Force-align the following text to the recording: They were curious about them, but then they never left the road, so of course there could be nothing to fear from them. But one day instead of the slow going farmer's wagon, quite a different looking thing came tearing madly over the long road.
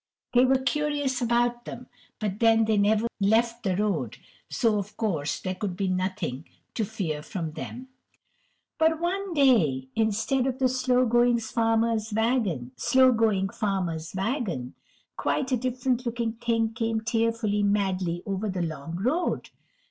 They 0.33 0.45
were 0.45 0.57
curious 0.57 1.21
about 1.21 1.65
them, 1.65 1.85
but 2.19 2.39
then 2.39 2.65
they 2.65 2.75
never 2.75 3.05
left 3.19 3.61
the 3.61 3.75
road, 3.75 4.17
so 4.49 4.79
of 4.79 4.97
course 4.97 5.39
there 5.39 5.53
could 5.53 5.77
be 5.77 5.87
nothing 5.89 6.45
to 6.73 6.83
fear 6.85 7.21
from 7.21 7.51
them. 7.51 7.87
But 8.79 8.99
one 8.99 9.35
day 9.35 9.89
instead 9.95 10.47
of 10.47 10.57
the 10.57 10.69
slow 10.69 11.05
going 11.05 11.37
farmer's 11.39 12.11
wagon, 12.15 12.71
quite 15.17 15.51
a 15.51 15.57
different 15.57 16.03
looking 16.07 16.33
thing 16.33 16.73
came 16.73 17.01
tearing 17.01 17.71
madly 17.71 18.23
over 18.25 18.49
the 18.49 18.63
long 18.63 18.95
road. 18.95 19.51